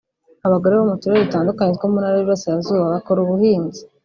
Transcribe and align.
Abagore 0.47 0.73
bo 0.75 0.87
mu 0.89 0.95
turere 1.01 1.23
dutandukanye 1.25 1.73
two 1.77 1.89
mu 1.91 1.97
Ntara 2.01 2.15
y’Iburasirazuba 2.17 2.93
bakora 2.95 3.19
ubuhinzi 3.21 3.81